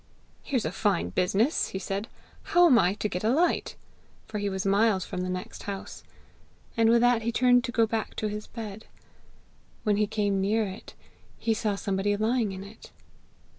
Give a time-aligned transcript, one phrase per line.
[0.41, 2.07] 'Here's a fine business!' he said.
[2.41, 3.75] 'How am I to get a light?'
[4.27, 6.01] For he was miles from the next house.
[6.75, 8.85] And with that he turned to go back to his bed.
[9.83, 10.95] When he came near it,
[11.37, 12.89] he saw somebody lying in it.